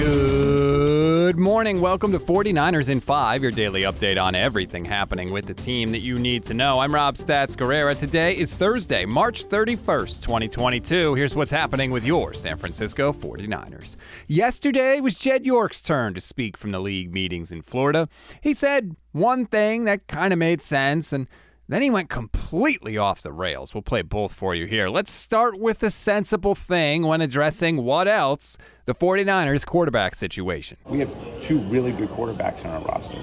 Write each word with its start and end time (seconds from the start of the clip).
Good 0.00 1.38
morning. 1.38 1.82
Welcome 1.82 2.10
to 2.12 2.18
49ers 2.18 2.88
in 2.88 3.00
5, 3.00 3.42
your 3.42 3.50
daily 3.50 3.82
update 3.82 4.18
on 4.18 4.34
everything 4.34 4.82
happening 4.82 5.30
with 5.30 5.44
the 5.44 5.52
team 5.52 5.92
that 5.92 5.98
you 5.98 6.18
need 6.18 6.42
to 6.44 6.54
know. 6.54 6.80
I'm 6.80 6.94
Rob 6.94 7.16
Stats 7.16 7.54
Guerrera. 7.54 7.94
Today 7.98 8.34
is 8.34 8.54
Thursday, 8.54 9.04
March 9.04 9.44
31st, 9.44 10.22
2022. 10.22 11.14
Here's 11.16 11.36
what's 11.36 11.50
happening 11.50 11.90
with 11.90 12.06
your 12.06 12.32
San 12.32 12.56
Francisco 12.56 13.12
49ers. 13.12 13.96
Yesterday 14.26 15.00
was 15.00 15.18
Jed 15.18 15.44
York's 15.44 15.82
turn 15.82 16.14
to 16.14 16.20
speak 16.20 16.56
from 16.56 16.70
the 16.70 16.80
league 16.80 17.12
meetings 17.12 17.52
in 17.52 17.60
Florida. 17.60 18.08
He 18.40 18.54
said 18.54 18.96
one 19.12 19.44
thing 19.44 19.84
that 19.84 20.06
kind 20.06 20.32
of 20.32 20.38
made 20.38 20.62
sense 20.62 21.12
and 21.12 21.28
then 21.72 21.82
he 21.82 21.90
went 21.90 22.08
completely 22.08 22.98
off 22.98 23.22
the 23.22 23.32
rails. 23.32 23.74
We'll 23.74 23.82
play 23.82 24.02
both 24.02 24.32
for 24.32 24.54
you 24.54 24.66
here. 24.66 24.88
Let's 24.88 25.10
start 25.10 25.58
with 25.58 25.80
the 25.80 25.90
sensible 25.90 26.54
thing 26.54 27.04
when 27.04 27.20
addressing 27.20 27.84
what 27.84 28.08
else? 28.08 28.58
The 28.86 28.94
49ers 28.94 29.64
quarterback 29.64 30.14
situation. 30.14 30.78
We 30.86 30.98
have 30.98 31.12
two 31.40 31.58
really 31.58 31.92
good 31.92 32.08
quarterbacks 32.08 32.64
on 32.64 32.72
our 32.72 32.80
roster. 32.80 33.20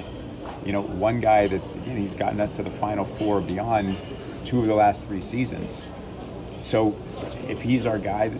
You 0.65 0.71
know, 0.71 0.81
one 0.81 1.19
guy 1.19 1.47
that, 1.47 1.61
again, 1.75 1.97
he's 1.97 2.15
gotten 2.15 2.39
us 2.39 2.55
to 2.57 2.63
the 2.63 2.69
Final 2.69 3.05
Four 3.05 3.41
beyond 3.41 4.01
two 4.45 4.59
of 4.59 4.67
the 4.67 4.75
last 4.75 5.07
three 5.07 5.21
seasons. 5.21 5.85
So 6.57 6.95
if 7.47 7.61
he's 7.61 7.85
our 7.85 7.99
guy, 7.99 8.31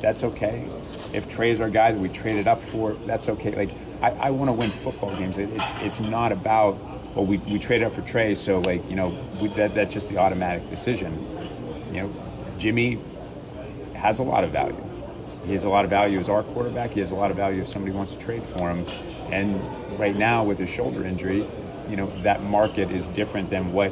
that's 0.00 0.22
okay. 0.24 0.64
If 1.12 1.28
Trey's 1.28 1.60
our 1.60 1.70
guy 1.70 1.92
that 1.92 2.00
we 2.00 2.08
traded 2.08 2.46
up 2.46 2.60
for, 2.60 2.92
that's 3.06 3.28
okay. 3.28 3.54
Like, 3.54 3.70
I, 4.02 4.28
I 4.28 4.30
want 4.30 4.48
to 4.48 4.52
win 4.52 4.70
football 4.70 5.14
games. 5.16 5.38
It's, 5.38 5.72
it's 5.82 6.00
not 6.00 6.32
about 6.32 6.78
well, 7.14 7.24
we, 7.24 7.38
we 7.38 7.58
traded 7.58 7.86
up 7.86 7.92
for 7.92 8.02
Trey, 8.02 8.34
so 8.34 8.60
like 8.60 8.88
you 8.88 8.96
know 8.96 9.16
we, 9.40 9.48
that 9.48 9.74
that's 9.74 9.92
just 9.92 10.08
the 10.08 10.18
automatic 10.18 10.68
decision. 10.68 11.26
You 11.92 12.02
know, 12.02 12.14
Jimmy 12.58 12.98
has 13.94 14.18
a 14.18 14.22
lot 14.22 14.44
of 14.44 14.50
value. 14.50 14.76
He 15.44 15.52
has 15.52 15.64
a 15.64 15.68
lot 15.68 15.84
of 15.84 15.90
value 15.90 16.18
as 16.18 16.28
our 16.28 16.42
quarterback. 16.42 16.90
He 16.90 17.00
has 17.00 17.10
a 17.10 17.14
lot 17.14 17.30
of 17.30 17.36
value 17.36 17.62
if 17.62 17.68
somebody 17.68 17.94
wants 17.94 18.14
to 18.14 18.18
trade 18.18 18.44
for 18.44 18.70
him. 18.70 18.84
And 19.32 19.60
right 19.98 20.14
now, 20.14 20.44
with 20.44 20.58
his 20.58 20.70
shoulder 20.70 21.04
injury, 21.04 21.46
you 21.88 21.96
know 21.96 22.06
that 22.22 22.42
market 22.42 22.90
is 22.90 23.08
different 23.08 23.50
than 23.50 23.72
what 23.72 23.90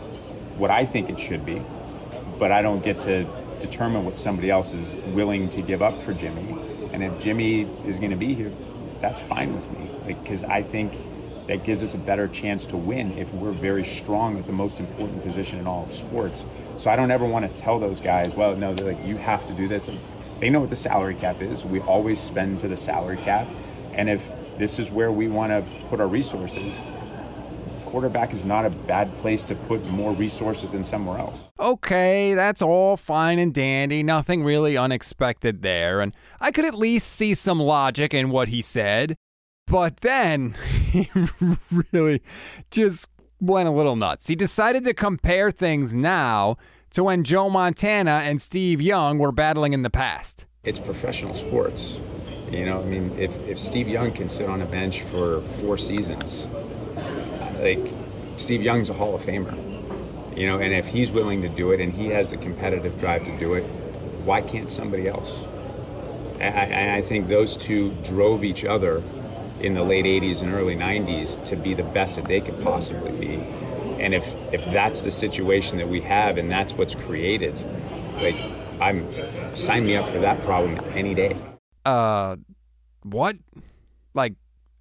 what 0.58 0.70
I 0.70 0.84
think 0.84 1.10
it 1.10 1.18
should 1.18 1.44
be. 1.44 1.62
But 2.38 2.52
I 2.52 2.62
don't 2.62 2.82
get 2.84 3.00
to 3.00 3.26
determine 3.60 4.04
what 4.04 4.18
somebody 4.18 4.50
else 4.50 4.74
is 4.74 4.94
willing 5.14 5.48
to 5.50 5.62
give 5.62 5.82
up 5.82 6.00
for 6.00 6.12
Jimmy. 6.12 6.54
And 6.92 7.02
if 7.02 7.18
Jimmy 7.20 7.62
is 7.86 7.98
going 7.98 8.10
to 8.10 8.16
be 8.16 8.34
here, 8.34 8.52
that's 9.00 9.20
fine 9.20 9.54
with 9.54 9.70
me. 9.72 9.90
Because 10.06 10.42
like, 10.42 10.52
I 10.52 10.62
think 10.62 10.92
that 11.46 11.64
gives 11.64 11.82
us 11.82 11.94
a 11.94 11.98
better 11.98 12.26
chance 12.28 12.66
to 12.66 12.76
win 12.76 13.16
if 13.16 13.32
we're 13.34 13.52
very 13.52 13.84
strong 13.84 14.38
at 14.38 14.46
the 14.46 14.52
most 14.52 14.80
important 14.80 15.22
position 15.22 15.58
in 15.58 15.66
all 15.66 15.84
of 15.84 15.92
sports. 15.92 16.44
So 16.76 16.90
I 16.90 16.96
don't 16.96 17.10
ever 17.10 17.24
want 17.24 17.46
to 17.46 17.60
tell 17.60 17.78
those 17.78 18.00
guys, 18.00 18.34
well, 18.34 18.56
no, 18.56 18.74
they're 18.74 18.94
like, 18.94 19.06
you 19.06 19.16
have 19.16 19.46
to 19.46 19.52
do 19.52 19.68
this. 19.68 19.88
And 19.88 19.98
they 20.40 20.50
know 20.50 20.60
what 20.60 20.70
the 20.70 20.76
salary 20.76 21.14
cap 21.14 21.40
is. 21.40 21.64
We 21.64 21.80
always 21.80 22.20
spend 22.20 22.58
to 22.60 22.68
the 22.68 22.76
salary 22.76 23.16
cap. 23.16 23.46
And 23.92 24.10
if 24.10 24.30
this 24.56 24.78
is 24.78 24.90
where 24.90 25.12
we 25.12 25.28
want 25.28 25.52
to 25.52 25.64
put 25.86 26.00
our 26.00 26.08
resources, 26.08 26.80
quarterback 27.84 28.34
is 28.34 28.44
not 28.44 28.66
a 28.66 28.70
bad 28.70 29.14
place 29.16 29.44
to 29.46 29.54
put 29.54 29.82
more 29.86 30.12
resources 30.12 30.72
than 30.72 30.84
somewhere 30.84 31.18
else. 31.18 31.50
Okay, 31.58 32.34
that's 32.34 32.60
all 32.60 32.96
fine 32.96 33.38
and 33.38 33.54
dandy. 33.54 34.02
Nothing 34.02 34.44
really 34.44 34.76
unexpected 34.76 35.62
there. 35.62 36.00
And 36.00 36.14
I 36.40 36.50
could 36.50 36.64
at 36.64 36.74
least 36.74 37.08
see 37.08 37.32
some 37.32 37.60
logic 37.60 38.12
in 38.12 38.30
what 38.30 38.48
he 38.48 38.60
said. 38.60 39.16
But 39.66 39.98
then 39.98 40.54
he 40.90 41.10
really 41.92 42.22
just 42.70 43.08
went 43.40 43.68
a 43.68 43.72
little 43.72 43.96
nuts. 43.96 44.28
He 44.28 44.36
decided 44.36 44.84
to 44.84 44.94
compare 44.94 45.50
things 45.50 45.94
now 45.94 46.56
to 46.90 47.04
when 47.04 47.24
Joe 47.24 47.50
Montana 47.50 48.22
and 48.24 48.40
Steve 48.40 48.80
Young 48.80 49.18
were 49.18 49.32
battling 49.32 49.72
in 49.72 49.82
the 49.82 49.90
past. 49.90 50.46
It's 50.64 50.78
professional 50.78 51.34
sports. 51.34 52.00
You 52.50 52.64
know, 52.64 52.80
I 52.80 52.84
mean, 52.84 53.12
if, 53.18 53.32
if 53.48 53.58
Steve 53.58 53.88
Young 53.88 54.12
can 54.12 54.28
sit 54.28 54.48
on 54.48 54.62
a 54.62 54.66
bench 54.66 55.02
for 55.02 55.40
four 55.60 55.76
seasons, 55.76 56.46
like 57.58 57.80
Steve 58.36 58.62
Young's 58.62 58.88
a 58.88 58.94
Hall 58.94 59.14
of 59.14 59.22
Famer. 59.22 59.54
You 60.36 60.46
know, 60.46 60.58
and 60.58 60.72
if 60.72 60.86
he's 60.86 61.10
willing 61.10 61.42
to 61.42 61.48
do 61.48 61.72
it 61.72 61.80
and 61.80 61.92
he 61.92 62.08
has 62.08 62.32
a 62.32 62.36
competitive 62.36 62.98
drive 63.00 63.24
to 63.24 63.38
do 63.38 63.54
it, 63.54 63.62
why 64.24 64.42
can't 64.42 64.70
somebody 64.70 65.08
else? 65.08 65.42
I, 66.40 66.98
I 66.98 67.02
think 67.02 67.28
those 67.28 67.56
two 67.56 67.92
drove 68.04 68.44
each 68.44 68.64
other 68.64 69.02
in 69.60 69.74
the 69.74 69.82
late 69.82 70.04
80s 70.04 70.42
and 70.42 70.52
early 70.52 70.76
90s 70.76 71.42
to 71.44 71.56
be 71.56 71.74
the 71.74 71.82
best 71.82 72.16
that 72.16 72.26
they 72.26 72.40
could 72.40 72.62
possibly 72.62 73.12
be. 73.12 73.34
And 74.00 74.14
if, 74.14 74.26
if 74.52 74.64
that's 74.66 75.00
the 75.00 75.10
situation 75.10 75.78
that 75.78 75.88
we 75.88 76.00
have 76.02 76.38
and 76.38 76.50
that's 76.50 76.74
what's 76.74 76.94
created, 76.94 77.54
like, 78.16 78.36
I'm 78.80 79.10
sign 79.10 79.84
me 79.84 79.96
up 79.96 80.06
for 80.06 80.18
that 80.18 80.42
problem 80.42 80.78
any 80.94 81.14
day. 81.14 81.36
Uh, 81.84 82.36
what? 83.02 83.36
Like, 84.14 84.34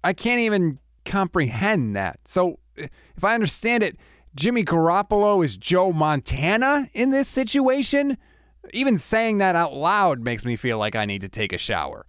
I 0.04 0.12
can't 0.12 0.40
even 0.40 0.78
comprehend 1.04 1.96
that. 1.96 2.20
So, 2.26 2.58
if 2.76 3.24
I 3.24 3.34
understand 3.34 3.82
it, 3.82 3.96
Jimmy 4.34 4.64
Garoppolo 4.64 5.42
is 5.42 5.56
Joe 5.56 5.92
Montana 5.92 6.90
in 6.92 7.10
this 7.10 7.26
situation? 7.26 8.18
Even 8.74 8.98
saying 8.98 9.38
that 9.38 9.56
out 9.56 9.72
loud 9.72 10.20
makes 10.20 10.44
me 10.44 10.56
feel 10.56 10.76
like 10.76 10.94
I 10.94 11.06
need 11.06 11.22
to 11.22 11.28
take 11.28 11.52
a 11.52 11.58
shower. 11.58 12.04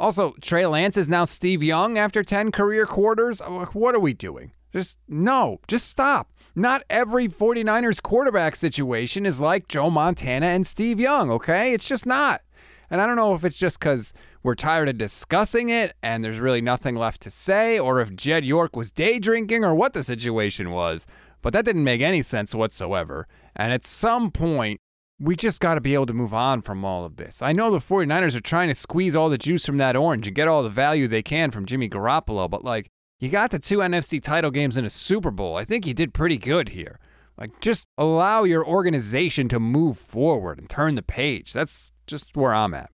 Also, 0.00 0.34
Trey 0.40 0.66
Lance 0.66 0.96
is 0.96 1.10
now 1.10 1.26
Steve 1.26 1.62
Young 1.62 1.98
after 1.98 2.22
10 2.22 2.52
career 2.52 2.86
quarters. 2.86 3.42
Uh, 3.42 3.66
what 3.74 3.94
are 3.94 4.00
we 4.00 4.14
doing? 4.14 4.52
Just 4.72 4.96
no, 5.06 5.60
just 5.68 5.90
stop. 5.90 6.32
Not 6.54 6.82
every 6.88 7.28
49ers 7.28 8.02
quarterback 8.02 8.56
situation 8.56 9.26
is 9.26 9.42
like 9.42 9.68
Joe 9.68 9.90
Montana 9.90 10.46
and 10.46 10.66
Steve 10.66 10.98
Young, 10.98 11.30
okay? 11.30 11.74
It's 11.74 11.86
just 11.86 12.06
not. 12.06 12.40
And 12.88 13.02
I 13.02 13.06
don't 13.06 13.16
know 13.16 13.34
if 13.34 13.44
it's 13.44 13.58
just 13.58 13.78
because 13.78 14.14
we're 14.42 14.54
tired 14.54 14.88
of 14.88 14.96
discussing 14.96 15.68
it 15.68 15.94
and 16.02 16.24
there's 16.24 16.40
really 16.40 16.62
nothing 16.62 16.96
left 16.96 17.20
to 17.22 17.30
say, 17.30 17.78
or 17.78 18.00
if 18.00 18.16
Jed 18.16 18.46
York 18.46 18.74
was 18.74 18.90
day 18.90 19.18
drinking 19.18 19.66
or 19.66 19.74
what 19.74 19.92
the 19.92 20.02
situation 20.02 20.70
was, 20.70 21.06
but 21.42 21.52
that 21.52 21.66
didn't 21.66 21.84
make 21.84 22.00
any 22.00 22.22
sense 22.22 22.54
whatsoever. 22.54 23.28
And 23.54 23.70
at 23.70 23.84
some 23.84 24.30
point, 24.30 24.80
we 25.20 25.36
just 25.36 25.60
got 25.60 25.74
to 25.74 25.80
be 25.82 25.92
able 25.92 26.06
to 26.06 26.14
move 26.14 26.32
on 26.32 26.62
from 26.62 26.82
all 26.82 27.04
of 27.04 27.16
this. 27.16 27.42
I 27.42 27.52
know 27.52 27.70
the 27.70 27.78
49ers 27.78 28.34
are 28.34 28.40
trying 28.40 28.68
to 28.68 28.74
squeeze 28.74 29.14
all 29.14 29.28
the 29.28 29.36
juice 29.36 29.66
from 29.66 29.76
that 29.76 29.94
orange 29.94 30.26
and 30.26 30.34
get 30.34 30.48
all 30.48 30.62
the 30.62 30.70
value 30.70 31.06
they 31.06 31.22
can 31.22 31.50
from 31.50 31.66
Jimmy 31.66 31.90
Garoppolo, 31.90 32.48
but 32.48 32.64
like, 32.64 32.88
you 33.18 33.28
got 33.28 33.50
the 33.50 33.58
two 33.58 33.78
NFC 33.78 34.20
title 34.22 34.50
games 34.50 34.78
in 34.78 34.86
a 34.86 34.90
Super 34.90 35.30
Bowl. 35.30 35.56
I 35.56 35.64
think 35.64 35.86
you 35.86 35.92
did 35.92 36.14
pretty 36.14 36.38
good 36.38 36.70
here. 36.70 36.98
Like, 37.36 37.60
just 37.60 37.84
allow 37.98 38.44
your 38.44 38.66
organization 38.66 39.48
to 39.50 39.60
move 39.60 39.98
forward 39.98 40.58
and 40.58 40.70
turn 40.70 40.94
the 40.94 41.02
page. 41.02 41.52
That's 41.52 41.92
just 42.06 42.34
where 42.34 42.54
I'm 42.54 42.72
at. 42.72 42.90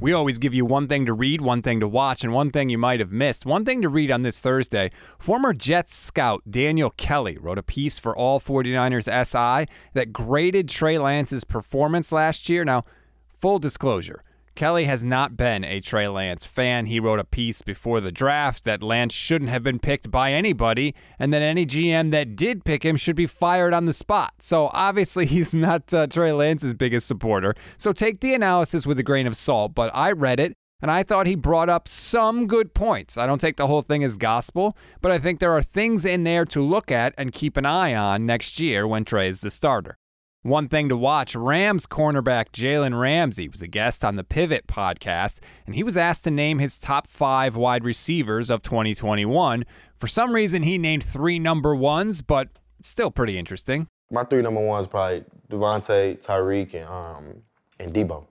We 0.00 0.14
always 0.14 0.38
give 0.38 0.54
you 0.54 0.64
one 0.64 0.88
thing 0.88 1.04
to 1.04 1.12
read, 1.12 1.42
one 1.42 1.60
thing 1.60 1.78
to 1.80 1.88
watch, 1.88 2.24
and 2.24 2.32
one 2.32 2.50
thing 2.50 2.70
you 2.70 2.78
might 2.78 3.00
have 3.00 3.12
missed. 3.12 3.44
One 3.44 3.66
thing 3.66 3.82
to 3.82 3.88
read 3.90 4.10
on 4.10 4.22
this 4.22 4.38
Thursday 4.38 4.90
former 5.18 5.52
Jets 5.52 5.94
scout 5.94 6.42
Daniel 6.48 6.88
Kelly 6.96 7.36
wrote 7.36 7.58
a 7.58 7.62
piece 7.62 7.98
for 7.98 8.16
All 8.16 8.40
49ers 8.40 9.04
SI 9.04 9.70
that 9.92 10.12
graded 10.12 10.70
Trey 10.70 10.96
Lance's 10.96 11.44
performance 11.44 12.12
last 12.12 12.48
year. 12.48 12.64
Now, 12.64 12.86
full 13.28 13.58
disclosure, 13.58 14.24
Kelly 14.54 14.84
has 14.84 15.02
not 15.02 15.36
been 15.36 15.64
a 15.64 15.80
Trey 15.80 16.08
Lance 16.08 16.44
fan. 16.44 16.86
He 16.86 17.00
wrote 17.00 17.18
a 17.18 17.24
piece 17.24 17.62
before 17.62 18.00
the 18.00 18.12
draft 18.12 18.64
that 18.64 18.82
Lance 18.82 19.14
shouldn't 19.14 19.50
have 19.50 19.62
been 19.62 19.78
picked 19.78 20.10
by 20.10 20.32
anybody, 20.32 20.94
and 21.18 21.32
that 21.32 21.42
any 21.42 21.64
GM 21.64 22.10
that 22.10 22.36
did 22.36 22.64
pick 22.64 22.84
him 22.84 22.96
should 22.96 23.16
be 23.16 23.26
fired 23.26 23.72
on 23.72 23.86
the 23.86 23.94
spot. 23.94 24.34
So 24.40 24.70
obviously, 24.72 25.26
he's 25.26 25.54
not 25.54 25.92
uh, 25.94 26.06
Trey 26.06 26.32
Lance's 26.32 26.74
biggest 26.74 27.06
supporter. 27.06 27.54
So 27.76 27.92
take 27.92 28.20
the 28.20 28.34
analysis 28.34 28.86
with 28.86 28.98
a 28.98 29.04
grain 29.04 29.26
of 29.26 29.36
salt, 29.36 29.74
but 29.74 29.90
I 29.94 30.12
read 30.12 30.40
it. 30.40 30.54
And 30.82 30.90
I 30.90 31.02
thought 31.02 31.26
he 31.26 31.34
brought 31.34 31.68
up 31.68 31.86
some 31.86 32.46
good 32.46 32.72
points. 32.72 33.18
I 33.18 33.26
don't 33.26 33.40
take 33.40 33.58
the 33.58 33.66
whole 33.66 33.82
thing 33.82 34.02
as 34.02 34.16
gospel, 34.16 34.76
but 35.02 35.12
I 35.12 35.18
think 35.18 35.38
there 35.38 35.52
are 35.52 35.62
things 35.62 36.06
in 36.06 36.24
there 36.24 36.46
to 36.46 36.62
look 36.62 36.90
at 36.90 37.12
and 37.18 37.32
keep 37.32 37.58
an 37.58 37.66
eye 37.66 37.94
on 37.94 38.24
next 38.24 38.58
year 38.58 38.86
when 38.86 39.04
Trey 39.04 39.28
is 39.28 39.40
the 39.40 39.50
starter. 39.50 39.98
One 40.42 40.68
thing 40.68 40.88
to 40.88 40.96
watch 40.96 41.36
Rams 41.36 41.86
cornerback 41.86 42.46
Jalen 42.52 42.98
Ramsey 42.98 43.46
was 43.46 43.60
a 43.60 43.66
guest 43.66 44.02
on 44.02 44.16
the 44.16 44.24
Pivot 44.24 44.66
podcast, 44.66 45.38
and 45.66 45.74
he 45.74 45.82
was 45.82 45.98
asked 45.98 46.24
to 46.24 46.30
name 46.30 46.60
his 46.60 46.78
top 46.78 47.06
five 47.06 47.56
wide 47.56 47.84
receivers 47.84 48.48
of 48.48 48.62
2021. 48.62 49.66
For 49.98 50.06
some 50.06 50.32
reason, 50.32 50.62
he 50.62 50.78
named 50.78 51.04
three 51.04 51.38
number 51.38 51.74
ones, 51.76 52.22
but 52.22 52.48
still 52.80 53.10
pretty 53.10 53.36
interesting. 53.36 53.86
My 54.10 54.24
three 54.24 54.40
number 54.40 54.64
ones 54.64 54.86
probably 54.86 55.24
Davante, 55.50 56.24
Tyreek, 56.24 56.72
and 56.72 56.88
um, 56.88 57.42
and 57.78 57.92
Deebo. 57.92 58.24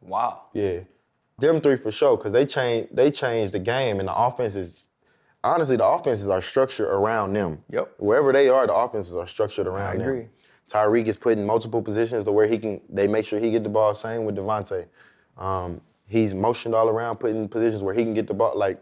Wow. 0.00 0.44
Yeah, 0.54 0.80
them 1.38 1.60
three 1.60 1.76
for 1.76 1.92
sure 1.92 2.16
because 2.16 2.32
they 2.32 2.46
changed 2.46 2.96
they 2.96 3.10
changed 3.10 3.52
the 3.52 3.58
game 3.58 4.00
and 4.00 4.08
the 4.08 4.16
offenses. 4.16 4.88
Honestly, 5.44 5.76
the 5.76 5.84
offenses 5.86 6.28
are 6.28 6.40
structured 6.40 6.88
around 6.88 7.34
them. 7.34 7.62
Yep. 7.70 7.92
Wherever 7.98 8.32
they 8.32 8.48
are, 8.48 8.66
the 8.66 8.74
offenses 8.74 9.14
are 9.14 9.26
structured 9.26 9.66
around 9.66 9.86
I 9.86 9.92
them. 9.98 10.00
agree. 10.00 10.26
Tyreek 10.70 11.06
is 11.06 11.16
put 11.16 11.36
in 11.36 11.44
multiple 11.44 11.82
positions 11.82 12.24
to 12.24 12.32
where 12.32 12.46
he 12.46 12.58
can. 12.58 12.80
They 12.88 13.08
make 13.08 13.24
sure 13.24 13.40
he 13.40 13.50
get 13.50 13.64
the 13.64 13.68
ball. 13.68 13.92
Same 13.94 14.24
with 14.24 14.36
Davante. 14.36 14.86
Um, 15.36 15.80
he's 16.06 16.32
motioned 16.34 16.74
all 16.74 16.88
around, 16.88 17.16
put 17.16 17.32
in 17.32 17.48
positions 17.48 17.82
where 17.82 17.94
he 17.94 18.04
can 18.04 18.14
get 18.14 18.26
the 18.28 18.34
ball. 18.34 18.56
Like, 18.56 18.80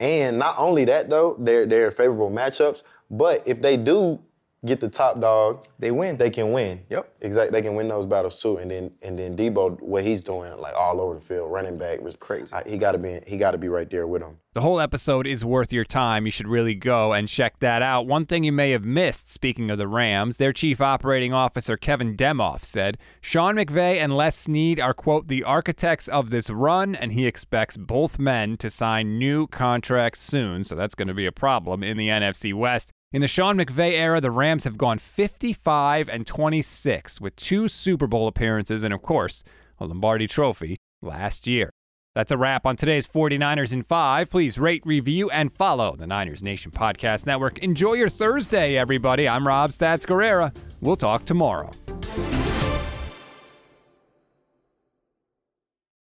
and 0.00 0.38
not 0.38 0.56
only 0.58 0.84
that 0.84 1.08
though, 1.08 1.36
they're 1.38 1.64
they're 1.64 1.90
favorable 1.90 2.30
matchups. 2.30 2.82
But 3.10 3.42
if 3.46 3.62
they 3.62 3.76
do 3.76 4.20
get 4.64 4.80
the 4.80 4.88
top 4.88 5.20
dog, 5.20 5.66
They 5.78 5.90
win. 5.90 6.16
they 6.16 6.30
can 6.30 6.52
win. 6.52 6.80
Yep. 6.90 7.12
Exactly. 7.20 7.58
They 7.58 7.66
can 7.66 7.74
win 7.76 7.88
those 7.88 8.06
battles 8.06 8.40
too. 8.40 8.56
And 8.58 8.70
then 8.70 8.90
and 9.02 9.18
then 9.18 9.36
Deebo, 9.36 9.80
what 9.80 10.04
he's 10.04 10.22
doing, 10.22 10.56
like 10.58 10.74
all 10.74 11.00
over 11.00 11.14
the 11.14 11.20
field, 11.20 11.52
running 11.52 11.76
back 11.78 12.00
was 12.00 12.16
Crazy. 12.16 12.52
I- 12.52 12.62
he 12.68 12.78
got 12.78 12.92
to 12.92 12.98
be 12.98 13.20
he 13.26 13.36
got 13.36 13.50
to 13.52 13.58
be 13.58 13.68
right 13.68 13.90
there 13.90 14.06
with 14.06 14.22
him. 14.22 14.38
The 14.54 14.60
whole 14.60 14.78
episode 14.78 15.26
is 15.26 15.44
worth 15.44 15.72
your 15.72 15.84
time. 15.84 16.26
You 16.26 16.30
should 16.30 16.46
really 16.46 16.76
go 16.76 17.12
and 17.12 17.26
check 17.28 17.58
that 17.58 17.82
out. 17.82 18.06
One 18.06 18.24
thing 18.24 18.44
you 18.44 18.52
may 18.52 18.70
have 18.70 18.84
missed, 18.84 19.28
speaking 19.28 19.68
of 19.68 19.78
the 19.78 19.88
Rams, 19.88 20.36
their 20.36 20.52
chief 20.52 20.80
operating 20.80 21.32
officer, 21.32 21.76
Kevin 21.76 22.16
Demoff, 22.16 22.62
said 22.62 22.96
Sean 23.20 23.56
McVay 23.56 23.96
and 23.96 24.16
Les 24.16 24.36
Snead 24.36 24.78
are, 24.78 24.94
quote, 24.94 25.26
the 25.26 25.42
architects 25.42 26.06
of 26.06 26.30
this 26.30 26.50
run, 26.50 26.94
and 26.94 27.12
he 27.14 27.26
expects 27.26 27.76
both 27.76 28.16
men 28.20 28.56
to 28.58 28.70
sign 28.70 29.18
new 29.18 29.48
contracts 29.48 30.20
soon. 30.20 30.62
So 30.62 30.76
that's 30.76 30.94
going 30.94 31.08
to 31.08 31.14
be 31.14 31.26
a 31.26 31.32
problem 31.32 31.82
in 31.82 31.96
the 31.96 32.08
NFC 32.08 32.54
West. 32.54 32.92
In 33.14 33.20
the 33.20 33.28
Sean 33.28 33.56
McVay 33.56 33.92
era, 33.92 34.20
the 34.20 34.32
Rams 34.32 34.64
have 34.64 34.76
gone 34.76 34.98
55 34.98 36.08
and 36.08 36.26
26 36.26 37.20
with 37.20 37.36
two 37.36 37.68
Super 37.68 38.08
Bowl 38.08 38.26
appearances 38.26 38.82
and, 38.82 38.92
of 38.92 39.02
course, 39.02 39.44
a 39.78 39.86
Lombardi 39.86 40.26
trophy 40.26 40.78
last 41.00 41.46
year. 41.46 41.70
That's 42.16 42.32
a 42.32 42.36
wrap 42.36 42.66
on 42.66 42.74
today's 42.74 43.06
49ers 43.06 43.72
in 43.72 43.84
5. 43.84 44.28
Please 44.28 44.58
rate, 44.58 44.82
review, 44.84 45.30
and 45.30 45.52
follow 45.52 45.94
the 45.94 46.08
Niners 46.08 46.42
Nation 46.42 46.72
Podcast 46.72 47.24
Network. 47.24 47.58
Enjoy 47.58 47.92
your 47.92 48.08
Thursday, 48.08 48.76
everybody. 48.76 49.28
I'm 49.28 49.46
Rob 49.46 49.70
Stats 49.70 50.04
Guerrera. 50.04 50.52
We'll 50.80 50.96
talk 50.96 51.24
tomorrow. 51.24 51.70